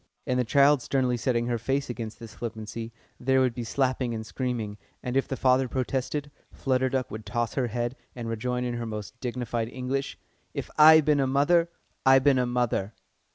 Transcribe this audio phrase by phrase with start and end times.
[0.25, 4.25] _"And the child sternly setting her face against this flippancy, there would be slapping and
[4.25, 8.73] screaming, and if the father protested, Flutter Duck would toss her head, and rejoin in
[8.73, 10.17] her most dignified English:
[10.55, 11.69] "If I bin a mother,
[12.03, 12.95] I bin a mother!"